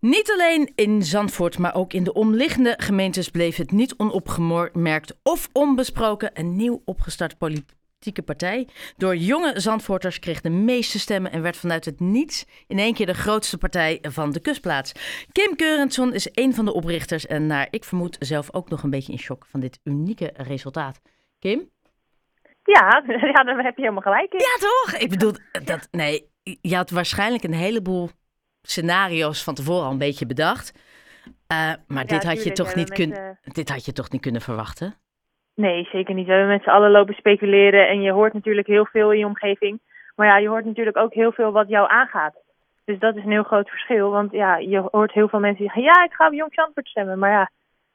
Niet 0.00 0.32
alleen 0.32 0.72
in 0.74 1.02
Zandvoort, 1.02 1.58
maar 1.58 1.74
ook 1.74 1.92
in 1.92 2.04
de 2.04 2.12
omliggende 2.12 2.74
gemeentes 2.76 3.28
bleef 3.28 3.56
het 3.56 3.70
niet 3.70 3.94
onopgemerkt 3.96 5.18
of 5.22 5.48
onbesproken. 5.52 6.30
Een 6.34 6.56
nieuw 6.56 6.82
opgestart 6.84 7.38
politieke 7.38 8.22
partij 8.24 8.68
door 8.96 9.16
jonge 9.16 9.60
Zandvoorters 9.60 10.18
kreeg 10.18 10.40
de 10.40 10.50
meeste 10.50 10.98
stemmen 10.98 11.32
en 11.32 11.42
werd 11.42 11.56
vanuit 11.56 11.84
het 11.84 12.00
niets 12.00 12.64
in 12.66 12.78
één 12.78 12.94
keer 12.94 13.06
de 13.06 13.14
grootste 13.14 13.58
partij 13.58 13.98
van 14.02 14.32
de 14.32 14.40
kustplaats. 14.40 14.92
Kim 15.32 15.56
Keurensson 15.56 16.14
is 16.14 16.28
een 16.32 16.54
van 16.54 16.64
de 16.64 16.74
oprichters 16.74 17.26
en 17.26 17.46
naar 17.46 17.68
ik 17.70 17.84
vermoed 17.84 18.16
zelf 18.20 18.54
ook 18.54 18.68
nog 18.68 18.82
een 18.82 18.90
beetje 18.90 19.12
in 19.12 19.18
shock 19.18 19.46
van 19.46 19.60
dit 19.60 19.80
unieke 19.84 20.30
resultaat. 20.34 21.00
Kim? 21.38 21.70
Ja, 22.62 23.02
ja, 23.34 23.44
daar 23.44 23.64
heb 23.64 23.76
je 23.76 23.82
helemaal 23.82 24.02
gelijk 24.02 24.32
in. 24.32 24.38
Ja, 24.38 24.68
toch? 24.68 25.00
Ik 25.00 25.10
bedoel, 25.10 25.32
dat, 25.64 25.88
nee, 25.90 26.30
je 26.42 26.76
had 26.76 26.90
waarschijnlijk 26.90 27.44
een 27.44 27.54
heleboel 27.54 28.08
scenario's 28.62 29.44
van 29.44 29.54
tevoren 29.54 29.84
al 29.84 29.90
een 29.90 29.98
beetje 29.98 30.26
bedacht. 30.26 30.72
Uh, 31.52 31.72
maar 31.86 32.04
Ja, 32.04 32.04
dit, 32.04 32.24
had 32.24 32.44
je 32.44 32.52
toch 32.52 32.74
niet 32.74 32.92
kun... 32.92 33.08
met, 33.08 33.18
eh, 33.18 33.54
dit 33.54 33.68
had 33.68 33.84
je 33.84 33.92
toch 33.92 34.10
niet 34.10 34.20
kunnen 34.20 34.40
verwachten? 34.40 34.94
Nee, 35.54 35.88
zeker 35.92 36.14
niet. 36.14 36.26
We 36.26 36.32
hebben 36.32 36.50
met 36.50 36.62
z'n 36.62 36.68
allen 36.68 36.90
lopen 36.90 37.14
speculeren 37.14 37.88
en 37.88 38.00
je 38.02 38.12
hoort 38.12 38.32
natuurlijk 38.32 38.66
heel 38.66 38.86
veel 38.86 39.12
in 39.12 39.18
je 39.18 39.26
omgeving. 39.26 39.80
Maar 40.16 40.26
ja, 40.26 40.38
je 40.38 40.48
hoort 40.48 40.64
natuurlijk 40.64 40.96
ook 40.96 41.14
heel 41.14 41.32
veel 41.32 41.52
wat 41.52 41.68
jou 41.68 41.90
aangaat. 41.90 42.34
Dus 42.84 42.98
dat 42.98 43.16
is 43.16 43.24
een 43.24 43.30
heel 43.30 43.42
groot 43.42 43.68
verschil. 43.68 44.10
Want 44.10 44.32
ja, 44.32 44.56
je 44.56 44.88
hoort 44.90 45.12
heel 45.12 45.28
veel 45.28 45.40
mensen 45.40 45.62
die 45.64 45.72
zeggen, 45.72 45.92
ja, 45.92 46.04
ik 46.04 46.12
ga 46.12 46.26
op 46.26 46.32
Jong 46.32 46.54
Zandvoort 46.54 46.86
stemmen. 46.86 47.18
Maar 47.18 47.30
ja, 47.30 47.50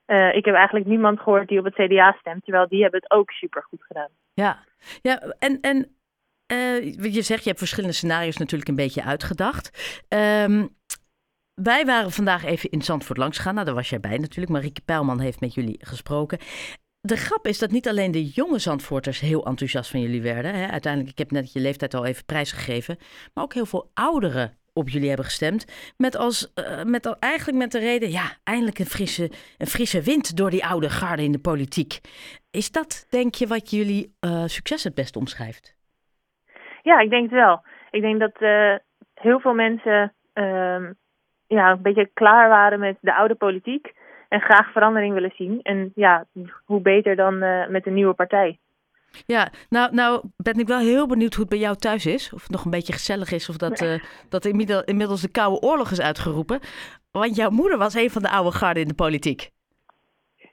eh, 0.05 0.35
ik 0.35 0.45
heb 0.45 0.55
eigenlijk 0.55 0.85
niemand 0.85 1.19
gehoord 1.19 1.47
die 1.47 1.59
op 1.59 1.65
het 1.65 1.73
CDA 1.73 2.15
stemt. 2.19 2.43
Terwijl 2.43 2.67
die 2.67 2.81
hebben 2.81 2.99
het 2.99 3.11
ook 3.11 3.31
supergoed 3.31 3.83
gedaan. 3.83 4.09
Ja, 4.33 4.57
ja 5.01 5.19
en, 5.39 5.57
en 5.61 5.95
eh, 6.45 6.93
je 7.13 7.21
zegt, 7.21 7.41
je 7.43 7.47
hebt 7.47 7.59
verschillende 7.59 7.95
scenario's 7.95 8.37
natuurlijk 8.37 8.69
een 8.69 8.75
beetje 8.75 9.03
uitgedacht. 9.03 9.69
Ehm, 10.07 10.67
wij 11.53 11.85
waren 11.85 12.11
vandaag 12.11 12.43
even 12.43 12.69
in 12.69 12.81
Zandvoort 12.81 13.17
langs 13.17 13.37
gegaan. 13.37 13.53
Nou, 13.53 13.65
daar 13.65 13.75
was 13.75 13.89
jij 13.89 13.99
bij 13.99 14.17
natuurlijk. 14.17 14.51
Marieke 14.51 14.81
Pijlman 14.81 15.19
heeft 15.19 15.39
met 15.39 15.53
jullie 15.53 15.77
gesproken. 15.81 16.39
De 17.01 17.17
grap 17.17 17.47
is 17.47 17.59
dat 17.59 17.71
niet 17.71 17.87
alleen 17.87 18.11
de 18.11 18.25
jonge 18.25 18.59
Zandvoorters 18.59 19.19
heel 19.19 19.45
enthousiast 19.45 19.89
van 19.89 20.01
jullie 20.01 20.21
werden. 20.21 20.55
Hè? 20.55 20.67
Uiteindelijk, 20.67 21.11
ik 21.11 21.17
heb 21.17 21.31
net 21.31 21.53
je 21.53 21.59
leeftijd 21.59 21.93
al 21.93 22.05
even 22.05 22.25
prijsgegeven. 22.25 22.97
Maar 23.33 23.43
ook 23.43 23.53
heel 23.53 23.65
veel 23.65 23.91
ouderen 23.93 24.57
op 24.73 24.89
jullie 24.89 25.07
hebben 25.07 25.25
gestemd. 25.25 25.65
Met, 25.97 26.15
als, 26.15 26.53
eh, 26.53 26.83
met 26.83 27.05
al, 27.05 27.15
eigenlijk 27.19 27.57
met 27.57 27.71
de 27.71 27.79
reden, 27.79 28.11
ja, 28.11 28.37
eindelijk 28.43 28.79
een 28.79 28.85
frisse, 28.85 29.31
een 29.57 29.67
frisse 29.67 30.01
wind 30.01 30.35
door 30.37 30.49
die 30.49 30.65
oude 30.65 30.89
garde 30.89 31.23
in 31.23 31.31
de 31.31 31.39
politiek. 31.39 31.99
Is 32.51 32.71
dat, 32.71 33.05
denk 33.09 33.35
je, 33.35 33.47
wat 33.47 33.69
jullie 33.69 34.15
eh, 34.19 34.43
succes 34.45 34.83
het 34.83 34.93
best 34.93 35.15
omschrijft? 35.15 35.75
Ja, 36.83 36.99
ik 36.99 37.09
denk 37.09 37.23
het 37.23 37.39
wel. 37.39 37.61
Ik 37.91 38.01
denk 38.01 38.19
dat 38.19 38.35
eh, 38.35 38.75
heel 39.13 39.39
veel 39.39 39.53
mensen 39.53 40.13
ehm, 40.33 40.91
ja, 41.47 41.71
een 41.71 41.81
beetje 41.81 42.09
klaar 42.13 42.49
waren 42.49 42.79
met 42.79 42.97
de 43.01 43.15
oude 43.15 43.35
politiek. 43.35 43.93
En 44.29 44.41
graag 44.41 44.71
verandering 44.71 45.13
willen 45.13 45.33
zien. 45.35 45.59
En 45.61 45.91
ja, 45.95 46.25
hoe 46.65 46.81
beter 46.81 47.15
dan 47.15 47.41
eh, 47.41 47.67
met 47.67 47.87
een 47.87 47.93
nieuwe 47.93 48.13
partij. 48.13 48.59
Ja, 49.25 49.49
nou, 49.69 49.93
nou 49.93 50.21
ben 50.37 50.59
ik 50.59 50.67
wel 50.67 50.79
heel 50.79 51.07
benieuwd 51.07 51.33
hoe 51.33 51.41
het 51.41 51.49
bij 51.49 51.59
jou 51.59 51.75
thuis 51.75 52.05
is. 52.05 52.33
Of 52.33 52.41
het 52.41 52.51
nog 52.51 52.65
een 52.65 52.71
beetje 52.71 52.93
gezellig 52.93 53.31
is. 53.31 53.49
Of 53.49 53.57
dat, 53.57 53.81
eh, 53.81 53.99
dat 54.29 54.45
inmiddels, 54.45 55.21
de 55.21 55.31
Koude 55.31 55.67
Oorlog 55.67 55.91
is 55.91 56.01
uitgeroepen. 56.01 56.59
Want 57.11 57.35
jouw 57.35 57.49
moeder 57.49 57.77
was 57.77 57.93
een 57.93 58.09
van 58.09 58.21
de 58.21 58.29
oude 58.29 58.51
garden 58.51 58.81
in 58.81 58.87
de 58.87 58.95
politiek. 58.95 59.49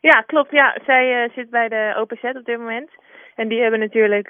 Ja, 0.00 0.20
klopt. 0.20 0.50
Ja, 0.50 0.78
zij 0.84 1.30
zit 1.34 1.50
bij 1.50 1.68
de 1.68 1.94
OPZ 2.00 2.22
op 2.22 2.44
dit 2.44 2.58
moment. 2.58 2.90
En 3.34 3.48
die 3.48 3.60
hebben 3.60 3.80
natuurlijk 3.80 4.28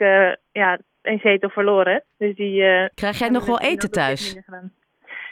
ja, 0.52 0.78
een 1.02 1.18
zetel 1.18 1.48
verloren. 1.50 2.02
Dus 2.18 2.34
die, 2.36 2.62
eh, 2.64 2.88
Krijg 2.94 3.18
jij 3.18 3.28
nog 3.28 3.46
wel 3.46 3.60
eten 3.60 3.90
thuis? 3.90 4.38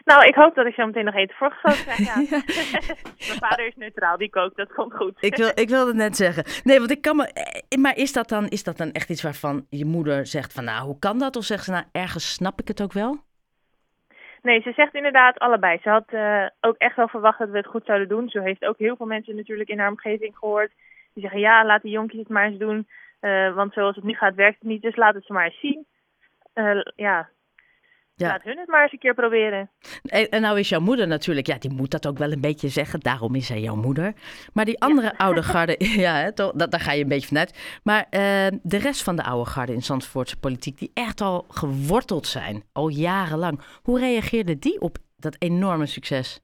Nou, 0.04 0.24
ik 0.26 0.34
hoop 0.34 0.54
dat 0.54 0.66
ik 0.66 0.74
zo 0.74 0.86
meteen 0.86 1.04
nog 1.04 1.14
eten 1.14 1.36
voorgeschoten 1.36 1.84
krijg. 1.84 1.98
Ja. 1.98 2.36
Ja. 2.36 2.42
Mijn 3.28 3.38
vader 3.38 3.66
is 3.66 3.76
neutraal, 3.76 4.16
die 4.16 4.30
kookt, 4.30 4.56
dat 4.56 4.72
komt 4.72 4.94
goed. 4.94 5.16
Ik, 5.20 5.36
wil, 5.36 5.50
ik 5.54 5.68
wilde 5.68 5.86
het 5.86 5.96
net 5.96 6.16
zeggen. 6.16 6.44
Nee, 6.64 6.78
want 6.78 6.90
ik 6.90 7.02
kan 7.02 7.16
me. 7.16 7.26
eh, 7.32 7.78
Maar 7.78 7.96
is 7.96 8.12
dat, 8.12 8.28
dan, 8.28 8.46
is 8.48 8.62
dat 8.64 8.76
dan 8.76 8.92
echt 8.92 9.10
iets 9.10 9.22
waarvan 9.22 9.66
je 9.70 9.84
moeder 9.84 10.26
zegt 10.26 10.52
van 10.52 10.64
nou, 10.64 10.84
hoe 10.86 10.98
kan 10.98 11.18
dat? 11.18 11.36
Of 11.36 11.44
zegt 11.44 11.64
ze 11.64 11.70
nou, 11.70 11.84
ergens 11.92 12.32
snap 12.32 12.60
ik 12.60 12.68
het 12.68 12.82
ook 12.82 12.92
wel? 12.92 13.16
Nee, 14.42 14.60
ze 14.60 14.72
zegt 14.72 14.94
inderdaad 14.94 15.38
allebei. 15.38 15.78
Ze 15.82 15.88
had 15.88 16.04
eh, 16.06 16.46
ook 16.60 16.76
echt 16.76 16.96
wel 16.96 17.08
verwacht 17.08 17.38
dat 17.38 17.48
we 17.48 17.56
het 17.56 17.66
goed 17.66 17.84
zouden 17.84 18.08
doen. 18.08 18.28
Zo 18.28 18.40
heeft 18.42 18.64
ook 18.64 18.78
heel 18.78 18.96
veel 18.96 19.06
mensen 19.06 19.36
natuurlijk 19.36 19.68
in 19.68 19.78
haar 19.78 19.88
omgeving 19.88 20.36
gehoord. 20.38 20.70
Die 21.12 21.22
zeggen, 21.22 21.40
ja, 21.40 21.64
laat 21.64 21.82
die 21.82 21.90
jonkies 21.90 22.18
het 22.18 22.28
maar 22.28 22.46
eens 22.46 22.58
doen. 22.58 22.88
Eh, 23.20 23.54
want 23.54 23.72
zoals 23.72 23.96
het 23.96 24.04
nu 24.04 24.14
gaat, 24.14 24.34
werkt 24.34 24.58
het 24.58 24.68
niet. 24.68 24.82
Dus 24.82 24.96
laat 24.96 25.14
het 25.14 25.24
ze 25.24 25.32
maar 25.32 25.44
eens 25.44 25.60
zien. 25.60 25.86
Eh, 26.52 26.80
ja, 26.96 27.28
Ja. 28.14 28.28
laat 28.28 28.42
hun 28.42 28.58
het 28.58 28.68
maar 28.68 28.82
eens 28.82 28.92
een 28.92 28.98
keer 28.98 29.14
proberen. 29.14 29.70
En, 30.02 30.28
en 30.28 30.40
nou 30.40 30.58
is 30.58 30.68
jouw 30.68 30.80
moeder 30.80 31.06
natuurlijk, 31.06 31.46
ja, 31.46 31.58
die 31.58 31.70
moet 31.70 31.90
dat 31.90 32.06
ook 32.06 32.18
wel 32.18 32.32
een 32.32 32.40
beetje 32.40 32.68
zeggen. 32.68 33.00
Daarom 33.00 33.34
is 33.34 33.46
zij 33.46 33.60
jouw 33.60 33.74
moeder. 33.74 34.12
Maar 34.52 34.64
die 34.64 34.80
andere 34.80 35.18
oude 35.18 35.42
garde, 35.42 35.74
ja, 36.06 36.14
hè, 36.14 36.32
toch, 36.32 36.52
dat, 36.52 36.70
daar 36.70 36.80
ga 36.80 36.92
je 36.92 37.02
een 37.02 37.08
beetje 37.08 37.28
vanuit. 37.28 37.80
Maar 37.82 38.06
eh, 38.10 38.46
de 38.62 38.78
rest 38.78 39.02
van 39.02 39.16
de 39.16 39.22
oude 39.24 39.50
garde 39.50 39.72
in 39.72 39.82
Zandvoortse 39.82 40.38
politiek, 40.38 40.78
die 40.78 40.90
echt 40.94 41.20
al 41.20 41.44
geworteld 41.48 42.26
zijn, 42.26 42.62
al 42.72 42.88
jarenlang. 42.88 43.60
Hoe 43.82 43.98
reageerde 43.98 44.58
die 44.58 44.80
op 44.80 44.96
dat 45.16 45.36
enorme 45.38 45.86
succes? 45.86 46.40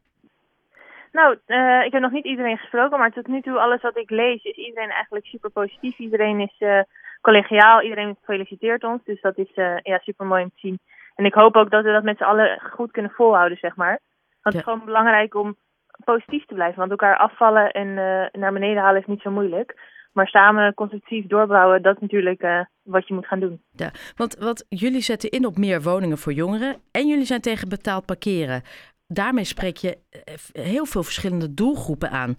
Nou, 1.18 1.38
eh, 1.46 1.84
ik 1.84 1.92
heb 1.92 2.02
nog 2.02 2.12
niet 2.12 2.24
iedereen 2.24 2.58
gesproken, 2.58 2.98
maar 2.98 3.12
tot 3.12 3.26
nu 3.26 3.40
toe 3.40 3.58
alles 3.58 3.82
wat 3.82 3.96
ik 3.96 4.10
lees 4.10 4.42
is 4.42 4.56
iedereen 4.56 4.90
eigenlijk 4.90 5.26
super 5.26 5.50
positief. 5.50 5.98
Iedereen 5.98 6.40
is 6.40 6.54
eh, 6.58 6.80
collegiaal, 7.20 7.82
iedereen 7.82 8.16
feliciteert 8.22 8.84
ons, 8.84 9.04
dus 9.04 9.20
dat 9.20 9.38
is 9.38 9.52
eh, 9.54 9.76
ja, 9.82 9.98
super 9.98 10.26
mooi 10.26 10.42
om 10.42 10.48
te 10.48 10.58
zien. 10.66 10.78
En 11.14 11.24
ik 11.24 11.34
hoop 11.34 11.56
ook 11.56 11.70
dat 11.70 11.84
we 11.84 11.92
dat 11.92 12.02
met 12.02 12.16
z'n 12.16 12.22
allen 12.22 12.60
goed 12.72 12.90
kunnen 12.90 13.10
volhouden, 13.10 13.58
zeg 13.58 13.76
maar. 13.76 14.00
Want 14.42 14.54
het 14.54 14.54
is 14.54 14.62
gewoon 14.62 14.84
belangrijk 14.84 15.34
om 15.34 15.56
positief 16.04 16.46
te 16.46 16.54
blijven, 16.54 16.78
want 16.78 16.90
elkaar 16.90 17.16
afvallen 17.16 17.70
en 17.70 17.94
naar 18.32 18.52
beneden 18.52 18.82
halen 18.82 19.00
is 19.00 19.06
niet 19.06 19.20
zo 19.22 19.30
moeilijk. 19.30 19.74
Maar 20.12 20.26
samen 20.26 20.74
constructief 20.74 21.26
doorbouwen, 21.26 21.82
dat 21.82 21.94
is 21.94 22.00
natuurlijk 22.00 22.66
wat 22.82 23.08
je 23.08 23.14
moet 23.14 23.26
gaan 23.26 23.40
doen. 23.40 23.62
Ja, 23.70 23.90
want 24.16 24.36
wat 24.38 24.66
jullie 24.68 25.00
zetten 25.00 25.30
in 25.30 25.46
op 25.46 25.56
meer 25.56 25.82
woningen 25.82 26.18
voor 26.18 26.32
jongeren 26.32 26.76
en 26.90 27.06
jullie 27.06 27.24
zijn 27.24 27.40
tegen 27.40 27.68
betaald 27.68 28.06
parkeren. 28.06 28.62
Daarmee 29.08 29.44
spreek 29.44 29.76
je 29.76 29.98
eh, 30.10 30.34
heel 30.64 30.84
veel 30.84 31.02
verschillende 31.02 31.54
doelgroepen 31.54 32.10
aan. 32.10 32.34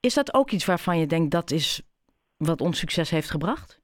Is 0.00 0.14
dat 0.14 0.34
ook 0.34 0.50
iets 0.50 0.66
waarvan 0.66 0.98
je 0.98 1.06
denkt 1.06 1.30
dat 1.30 1.50
is 1.50 1.82
wat 2.36 2.60
ons 2.60 2.78
succes 2.78 3.10
heeft 3.10 3.30
gebracht? 3.30 3.80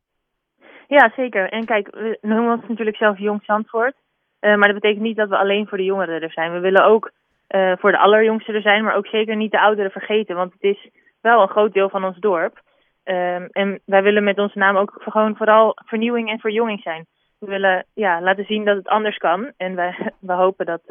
Ja, 0.89 1.13
zeker. 1.17 1.51
En 1.51 1.65
kijk, 1.65 1.91
we 1.91 2.19
noemen 2.21 2.59
ons 2.59 2.69
natuurlijk 2.69 2.97
zelf 2.97 3.19
Jong 3.19 3.45
Zandvoort. 3.45 3.95
Eh, 4.41 4.55
maar 4.57 4.69
dat 4.73 4.81
betekent 4.81 5.03
niet 5.03 5.17
dat 5.17 5.29
we 5.29 5.37
alleen 5.37 5.67
voor 5.69 5.79
de 5.79 5.85
jongeren 5.85 6.23
er 6.23 6.33
zijn. 6.33 6.53
We 6.53 6.59
willen 6.59 6.85
ook 6.85 7.11
eh, 7.47 7.73
voor 7.79 7.91
de 7.91 7.99
allerjongsten 7.99 8.55
er 8.55 8.61
zijn, 8.61 8.85
maar 8.85 8.97
ook 8.97 9.07
zeker 9.07 9.37
niet 9.37 9.51
de 9.51 9.61
ouderen 9.61 9.91
vergeten. 9.91 10.37
Want 10.37 10.53
het 10.53 10.63
is 10.63 10.89
wel 11.21 11.43
een 11.43 11.49
groot 11.49 11.73
deel 11.73 11.89
van 11.89 12.05
ons 12.05 12.19
dorp. 12.19 12.63
Ehm, 13.05 13.47
en 13.51 13.81
wij 13.85 14.03
willen 14.03 14.25
met 14.25 14.39
onze 14.39 14.59
naam 14.59 14.77
ook 14.77 14.97
gewoon 14.99 15.37
vooral 15.37 15.77
vernieuwing 15.85 16.31
en 16.31 16.39
verjonging 16.39 16.81
zijn. 16.81 17.07
We 17.39 17.47
willen 17.47 17.87
ja, 17.95 18.21
laten 18.21 18.45
zien 18.45 18.65
dat 18.65 18.77
het 18.77 18.89
anders 18.89 19.17
kan. 19.17 19.53
En 19.57 19.75
wij, 19.75 20.13
we 20.21 20.33
hopen 20.33 20.67
dat 20.67 20.83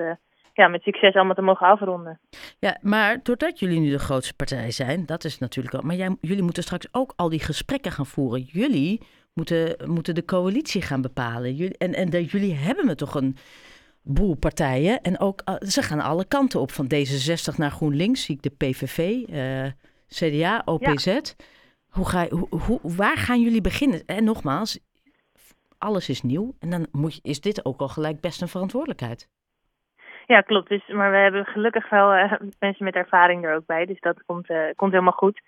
ja, 0.53 0.67
met 0.67 0.81
succes 0.81 1.13
allemaal 1.15 1.35
te 1.35 1.41
mogen 1.41 1.67
afronden. 1.67 2.19
Ja, 2.59 2.77
maar 2.81 3.19
doordat 3.23 3.59
jullie 3.59 3.79
nu 3.79 3.89
de 3.89 3.99
grootste 3.99 4.33
partij 4.33 4.71
zijn, 4.71 5.05
dat 5.05 5.23
is 5.23 5.37
natuurlijk 5.37 5.75
al. 5.75 5.81
Maar 5.81 5.95
jij, 5.95 6.15
jullie 6.21 6.43
moeten 6.43 6.63
straks 6.63 6.87
ook 6.91 7.13
al 7.15 7.29
die 7.29 7.39
gesprekken 7.39 7.91
gaan 7.91 8.05
voeren. 8.05 8.41
Jullie 8.41 9.01
moeten, 9.33 9.75
moeten 9.91 10.15
de 10.15 10.25
coalitie 10.25 10.81
gaan 10.81 11.01
bepalen. 11.01 11.55
Jullie, 11.55 11.77
en 11.77 11.93
en 11.93 12.09
de, 12.09 12.25
jullie 12.25 12.53
hebben 12.53 12.85
me 12.85 12.95
toch 12.95 13.15
een 13.15 13.35
boel 14.01 14.35
partijen. 14.35 15.01
En 15.01 15.19
ook, 15.19 15.41
eh, 15.45 15.55
ze 15.59 15.81
gaan 15.81 15.99
alle 15.99 16.25
kanten 16.25 16.59
op. 16.59 16.71
Van 16.71 16.85
D66 16.93 17.55
naar 17.57 17.71
GroenLinks, 17.71 18.23
zie 18.23 18.35
ik 18.35 18.41
de 18.41 18.49
PVV, 18.49 19.23
eh, 19.29 19.65
CDA, 20.07 20.61
OPZ. 20.65 21.33
Hoe 21.87 22.09
ga, 22.09 22.21
je- 22.21 22.35
hoe, 22.35 22.59
hoe, 22.61 22.79
waar 22.81 23.17
gaan 23.17 23.41
jullie 23.41 23.61
beginnen? 23.61 24.03
En 24.05 24.23
nogmaals, 24.23 24.79
alles 25.77 26.09
is 26.09 26.21
nieuw. 26.21 26.55
En 26.59 26.69
dan 26.69 26.87
moet 26.91 27.13
je, 27.15 27.19
is 27.23 27.41
dit 27.41 27.65
ook 27.65 27.79
al 27.79 27.87
gelijk 27.87 28.19
best 28.21 28.41
een 28.41 28.47
verantwoordelijkheid. 28.47 29.27
Ja, 30.25 30.41
klopt. 30.41 30.69
Dus, 30.69 30.87
maar 30.87 31.11
we 31.11 31.17
hebben 31.17 31.45
gelukkig 31.45 31.89
wel 31.89 32.13
eh, 32.13 32.33
mensen 32.59 32.85
met 32.85 32.95
ervaring 32.95 33.45
er 33.45 33.55
ook 33.55 33.65
bij. 33.65 33.85
Dus 33.85 33.99
dat 33.99 34.23
komt, 34.25 34.49
eh, 34.49 34.65
komt 34.75 34.91
helemaal 34.91 35.13
goed. 35.13 35.41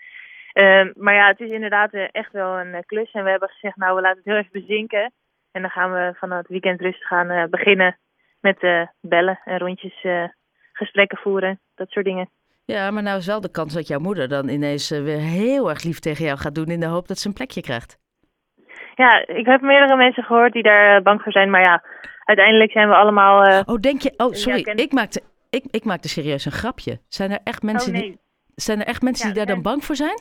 Ehm, 0.53 0.91
maar 0.95 1.13
ja, 1.13 1.27
het 1.27 1.39
is 1.39 1.49
inderdaad 1.49 1.93
eh, 1.93 2.07
echt 2.11 2.31
wel 2.31 2.59
een 2.59 2.83
klus. 2.85 3.11
En 3.11 3.23
we 3.23 3.29
hebben 3.29 3.49
gezegd, 3.49 3.75
nou, 3.75 3.95
we 3.95 4.01
laten 4.01 4.17
het 4.17 4.25
heel 4.25 4.35
even 4.35 4.51
bezinken. 4.51 5.11
En 5.51 5.61
dan 5.61 5.71
gaan 5.71 5.91
we 5.91 6.13
van 6.17 6.31
het 6.31 6.47
weekend 6.47 6.81
rustig 6.81 7.07
gaan 7.07 7.49
beginnen 7.49 7.97
met 8.39 8.87
bellen 9.01 9.39
en 9.43 9.59
rondjes 9.59 10.05
gesprekken 10.73 11.17
voeren. 11.17 11.59
Dat 11.75 11.89
soort 11.89 12.05
dingen. 12.05 12.29
Ja, 12.65 12.91
maar 12.91 13.03
nou 13.03 13.17
is 13.17 13.25
wel 13.25 13.41
de 13.41 13.51
kans 13.51 13.73
dat 13.73 13.87
jouw 13.87 13.99
moeder 13.99 14.27
dan 14.27 14.49
ineens 14.49 14.89
weer 14.89 15.19
heel 15.19 15.69
erg 15.69 15.83
lief 15.83 15.99
tegen 15.99 16.25
jou 16.25 16.37
gaat 16.37 16.55
doen 16.55 16.65
in 16.65 16.79
de 16.79 16.85
hoop 16.85 17.07
dat 17.07 17.17
ze 17.17 17.27
een 17.27 17.33
plekje 17.33 17.61
krijgt. 17.61 17.97
Ja, 18.95 19.27
ik 19.27 19.45
heb 19.45 19.61
meerdere 19.61 19.95
mensen 19.95 20.23
gehoord 20.23 20.53
die 20.53 20.63
daar 20.63 21.01
bang 21.01 21.21
voor 21.21 21.31
zijn. 21.31 21.49
Maar 21.49 21.61
ja, 21.61 21.83
uiteindelijk 22.25 22.71
zijn 22.71 22.87
we 22.89 22.95
allemaal... 22.95 23.43
eh, 23.43 23.61
Oh, 23.65 23.79
denk 23.79 24.01
je? 24.01 24.13
Oh, 24.17 24.33
sorry. 24.33 24.59
ik, 24.75 24.91
maakte, 24.91 25.21
ik, 25.49 25.63
ik 25.71 25.83
maakte 25.85 26.07
serieus 26.09 26.45
een 26.45 26.51
grapje. 26.51 26.99
Zijn 27.07 27.31
er 27.31 27.39
echt 27.43 27.63
mensen, 27.63 27.93
oh 27.95 27.99
die, 28.01 28.19
zijn 28.55 28.79
er 28.79 28.85
echt 28.87 29.01
mensen 29.01 29.27
Ja, 29.27 29.33
die 29.33 29.45
daar 29.45 29.53
dan 29.53 29.63
bang 29.63 29.83
voor 29.83 29.95
zijn? 29.95 30.19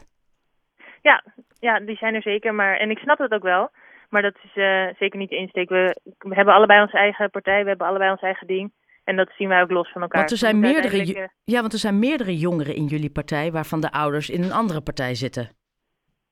Ja, 1.02 1.24
ja, 1.58 1.80
die 1.80 1.96
zijn 1.96 2.14
er 2.14 2.22
zeker. 2.22 2.54
Maar, 2.54 2.76
en 2.76 2.90
ik 2.90 2.98
snap 2.98 3.18
dat 3.18 3.32
ook 3.32 3.42
wel. 3.42 3.70
Maar 4.10 4.22
dat 4.22 4.34
is 4.42 4.50
eh, 4.54 4.86
zeker 4.98 5.18
niet 5.18 5.30
de 5.30 5.36
insteek. 5.36 5.68
We, 5.68 6.00
we 6.18 6.34
hebben 6.34 6.54
allebei 6.54 6.80
onze 6.80 6.96
eigen 6.96 7.30
partij, 7.30 7.62
we 7.62 7.68
hebben 7.68 7.86
allebei 7.86 8.10
ons 8.10 8.20
eigen 8.20 8.46
ding. 8.46 8.72
En 9.04 9.16
dat 9.16 9.30
zien 9.36 9.48
wij 9.48 9.62
ook 9.62 9.70
los 9.70 9.92
van 9.92 10.02
elkaar. 10.02 10.18
Want 10.18 10.30
er 10.32 10.36
zijn 10.38 10.60
Dus 10.60 10.70
meerdere, 10.70 10.96
uiteindelijk, 10.96 11.32
ja, 11.44 11.60
want 11.60 11.72
er 11.72 11.78
zijn 11.78 11.98
meerdere 11.98 12.36
jongeren 12.36 12.74
in 12.74 12.84
jullie 12.86 13.10
partij 13.10 13.52
waarvan 13.52 13.80
de 13.80 13.92
ouders 13.92 14.30
in 14.30 14.42
een 14.42 14.52
andere 14.52 14.80
partij 14.80 15.14
zitten. 15.14 15.50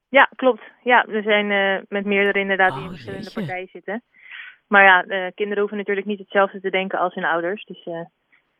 Ja, 0.08 0.28
klopt. 0.36 0.62
Ja, 0.82 1.04
we 1.08 1.22
zijn 1.22 1.50
eh, 1.50 1.82
met 1.88 2.04
meerdere 2.04 2.38
inderdaad 2.38 2.70
die 2.72 2.78
Oh, 2.78 2.84
in 2.84 2.90
verschillende 2.90 3.30
partijen 3.34 3.68
zitten. 3.72 4.02
Maar 4.72 4.84
ja, 4.84 5.02
eh, 5.04 5.26
kinderen 5.34 5.58
hoeven 5.58 5.76
natuurlijk 5.78 6.06
niet 6.06 6.19
hetzelfde 6.19 6.60
te 6.60 6.70
denken 6.70 6.98
als 6.98 7.14
hun 7.14 7.24
ouders. 7.24 7.64
Dus 7.64 7.82
eh, 7.84 7.94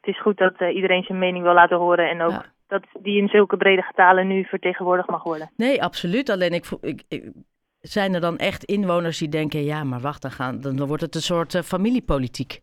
het 0.01 0.15
is 0.15 0.21
goed 0.21 0.39
dat 0.39 0.55
eh, 0.57 0.75
iedereen 0.75 1.03
zijn 1.03 1.19
mening 1.19 1.45
wil 1.45 1.55
laten 1.55 1.77
horen. 1.77 2.09
En 2.11 2.23
ook 2.23 2.31
Ja. 2.31 2.45
dat 2.69 2.83
die 2.99 3.21
in 3.21 3.29
zulke 3.29 3.57
brede 3.57 3.83
getalen 3.83 4.27
nu 4.27 4.45
vertegenwoordigd 4.45 5.09
mag 5.11 5.23
worden. 5.23 5.51
Nee, 5.57 5.83
absoluut. 5.83 6.31
Alleen 6.31 6.53
ik, 6.53 6.65
ik, 6.81 7.03
ik- 7.09 7.33
zijn 7.81 8.15
er 8.15 8.21
dan 8.21 8.37
echt 8.39 8.65
inwoners 8.65 9.19
die 9.19 9.29
denken, 9.29 9.65
ja, 9.65 9.85
maar 9.85 10.01
wacht, 10.01 10.23
dan, 10.23 10.31
gaan, 10.31 10.61
dan 10.61 10.87
wordt 10.87 11.03
het 11.03 11.15
een 11.15 11.21
soort 11.21 11.57
familiepolitiek. 11.65 12.61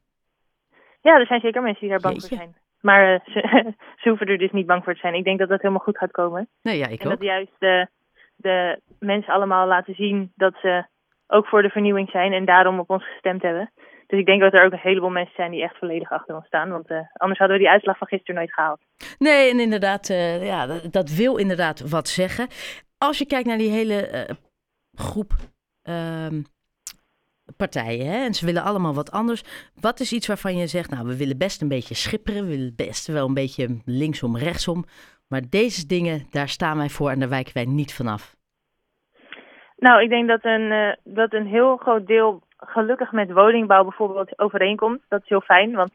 Ja, 1.02 1.19
er 1.19 1.25
zijn 1.25 1.40
zeker 1.42 1.62
mensen 1.62 1.81
die 1.81 1.90
daar 1.90 2.00
bang 2.02 2.13
Jeetje. 2.13 2.28
voor 2.36 2.38
zijn. 2.38 2.56
Maar 2.81 3.22
ze, 3.25 3.40
ze 4.02 4.10
hoeven 4.10 4.28
er 4.28 4.38
dus 4.38 4.52
niet 4.52 4.66
bang 4.66 4.84
voor 4.84 4.94
te 4.94 5.00
zijn. 5.00 5.13
Ik 5.13 5.24
denk 5.24 5.40
dat 5.40 5.50
dat 5.50 5.62
helemaal 5.62 5.84
goed 5.84 5.98
gaat 5.98 6.12
komen. 6.12 6.48
Nee, 6.62 6.78
ja, 6.78 6.88
ik 6.88 7.00
en 7.02 7.10
dat 7.10 7.18
ook. 7.18 7.24
juist 7.24 7.52
de, 7.60 7.88
de 8.36 8.80
mensen 9.00 9.34
allemaal 9.34 9.68
laten 9.68 9.94
zien 9.95 10.31
dat 10.36 10.54
ze 10.62 10.86
ook 11.30 11.48
voor 11.48 11.62
de 11.62 11.70
vernieuwing 11.70 12.10
zijn 12.10 12.34
en 12.34 12.46
daarom 12.46 12.80
op 12.80 12.90
ons 12.90 13.06
gestemd 13.06 13.42
hebben. 13.42 13.72
Dus 14.08 14.20
ik 14.20 14.26
denk 14.26 14.42
dat 14.42 14.54
er 14.54 14.66
ook 14.66 14.72
een 14.72 14.80
heleboel 14.80 15.10
mensen 15.10 15.36
zijn 15.36 15.52
die 15.52 15.64
echt 15.64 15.78
volledig 15.78 16.12
achter 16.12 16.36
ons 16.36 16.46
staan. 16.46 16.70
Want 16.70 16.90
eh, 16.90 16.98
anders 17.14 17.40
hadden 17.40 17.58
we 17.58 17.64
die 17.64 17.72
uitslag 17.72 17.98
van 17.98 18.08
gisteren 18.08 18.36
nooit 18.36 18.54
gehaald. 18.54 18.80
Nee, 19.18 19.52
en 19.52 19.60
inderdaad, 19.60 20.10
eh, 20.10 20.46
ja, 20.46 20.68
dat, 20.92 21.10
wil 21.10 21.38
inderdaad 21.38 21.90
wat 21.90 22.08
zeggen. 22.08 22.48
Als 22.98 23.18
je 23.18 23.26
kijkt 23.26 23.48
naar 23.48 23.58
die 23.58 23.72
hele 23.72 24.08
eh, 24.08 24.36
groep 24.94 25.31
ehm, 25.81 26.42
partijen, 27.58 28.06
hè, 28.06 28.26
en 28.26 28.34
ze 28.34 28.46
willen 28.46 28.64
allemaal 28.64 28.94
wat 28.94 29.12
anders. 29.12 29.72
Wat 29.81 30.00
is 30.00 30.14
iets 30.14 30.28
waarvan 30.28 30.58
je 30.58 30.68
zegt, 30.68 30.90
nou, 30.90 31.08
we 31.08 31.18
willen 31.18 31.38
best 31.38 31.62
een 31.62 31.68
beetje 31.68 31.96
schipperen, 31.96 32.44
we 32.44 32.50
willen 32.50 32.76
best 32.76 33.08
wel 33.08 33.28
een 33.28 33.34
beetje 33.34 33.81
linksom, 33.86 34.38
rechtsom. 34.38 34.86
Maar 35.28 35.42
deze 35.50 35.86
dingen, 35.86 36.28
daar 36.30 36.50
staan 36.50 36.78
wij 36.78 36.90
voor 36.90 37.10
en 37.10 37.20
daar 37.20 37.30
wijken 37.30 37.54
wij 37.54 37.66
niet 37.66 37.94
vanaf. 37.94 38.38
Nou, 39.80 40.02
ik 40.02 40.10
denk 40.10 40.28
dat 40.28 40.44
een, 40.44 40.72
eh, 40.72 40.94
dat 41.04 41.34
een 41.34 41.48
heel 41.48 41.78
groot 41.78 42.08
deel 42.08 42.42
gelukkig 42.58 43.12
met 43.12 43.31
woningbouw 43.31 43.84
bijvoorbeeld 43.84 44.40
overeenkomt. 44.40 45.02
Dat 45.08 45.22
is 45.22 45.30
heel 45.30 45.42
fijn, 45.42 45.76
want 45.76 45.92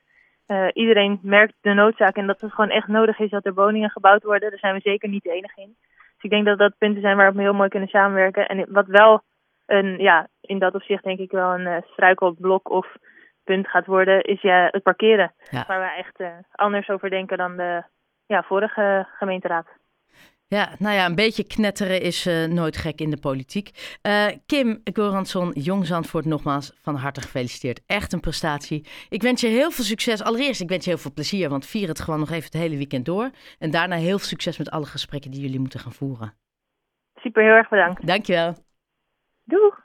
eh, 0.46 0.66
iedereen 0.72 1.19
merkt 1.22 1.54
de 1.60 1.72
noodzaak 1.72 2.16
en 2.16 2.26
dat 2.26 2.40
het 2.40 2.52
gewoon 2.52 2.70
echt 2.70 2.88
nodig 2.88 3.19
is 3.19 3.31
dat 3.31 3.44
er 3.44 3.54
woningen 3.54 3.90
gebouwd 3.90 4.22
worden. 4.22 4.50
Daar 4.50 4.58
zijn 4.58 4.75
we 4.75 4.81
zeker 4.81 5.08
niet 5.08 5.22
de 5.22 5.32
enige 5.32 5.60
in. 5.60 5.76
Dus 5.88 6.22
ik 6.22 6.31
denk 6.31 6.44
dat 6.44 6.58
dat 6.58 6.78
punten 6.78 7.00
zijn 7.00 7.16
waarop 7.16 7.34
we 7.34 7.42
heel 7.42 7.52
mooi 7.52 7.69
kunnen 7.69 7.88
samenwerken. 7.88 8.48
En 8.48 8.66
wat 8.69 8.86
wel 8.86 9.22
een, 9.66 9.98
ja, 9.98 10.28
in 10.40 10.58
dat 10.58 10.75
opzicht 10.75 11.04
denk 11.04 11.19
ik 11.19 11.31
wel 11.31 11.54
een 11.54 11.66
eh, 11.66 11.82
struikelblok 11.90 12.70
of 12.70 12.86
punt 13.44 13.69
gaat 13.69 13.86
worden, 13.86 14.22
is 14.22 14.40
ja, 14.40 14.69
het 14.70 14.82
parkeren. 14.82 15.32
Ja. 15.50 15.64
Waar 15.66 15.81
we 15.81 15.96
echt 15.96 16.46
anders 16.50 16.88
over 16.88 17.10
denken 17.10 17.38
dan 17.38 17.56
de 17.56 17.82
ja, 18.26 18.42
vorige 18.42 19.06
gemeenteraad. 19.19 19.66
Ja, 20.46 20.75
nou 20.79 20.94
ja, 20.94 21.06
een 21.06 21.14
beetje 21.14 21.46
knetteren 21.46 22.00
is 22.00 22.26
eh, 22.26 22.44
nooit 22.44 22.76
gek 22.76 23.00
in 23.00 23.11
de 23.11 23.17
politiek. 23.17 23.99
Eh, 24.02 24.26
Kim 24.46 24.81
Goransson, 24.93 25.50
Jong 25.50 25.87
Zandvoort, 25.87 26.25
nogmaals 26.25 26.73
van 26.82 26.94
harte 26.94 27.20
gefeliciteerd. 27.20 27.81
Echt 27.87 28.12
een 28.12 28.20
prestatie. 28.20 28.87
Ik 29.08 29.23
wens 29.23 29.41
je 29.41 29.46
heel 29.46 29.70
veel 29.70 29.85
succes. 29.85 30.23
Allereerst, 30.23 30.61
ik 30.61 30.69
wens 30.69 30.85
je 30.85 30.91
heel 30.91 30.99
veel 30.99 31.12
plezier, 31.12 31.49
want 31.49 31.67
vier 31.67 31.88
het 31.88 32.00
gewoon 32.00 32.20
nog 32.20 32.31
even 32.31 32.44
het 32.44 32.52
hele 32.52 32.76
weekend 32.76 33.05
door. 33.05 33.31
En 33.58 33.70
daarna 33.70 33.96
heel 33.96 34.19
veel 34.19 34.29
succes 34.29 34.58
met 34.58 34.70
alle 34.70 34.87
gesprekken 34.87 35.31
die 35.31 35.41
jullie 35.41 35.61
moeten 35.61 35.81
gaan 35.81 35.93
voeren. 35.93 36.35
Super, 37.14 37.43
heel 37.43 37.52
erg 37.52 37.69
bedankt. 37.69 38.06
Dankjewel. 38.06 38.55
Doeg! 39.44 39.82